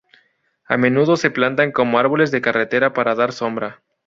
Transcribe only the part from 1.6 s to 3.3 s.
como árboles de carretera para